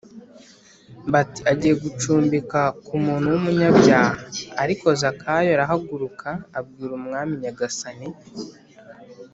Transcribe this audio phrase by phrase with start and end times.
[1.11, 4.13] Bati agiye gucumbika ku muntu w umunyabyaha
[4.63, 8.07] ariko zakayo arahaguruka abwira umwami nyagasani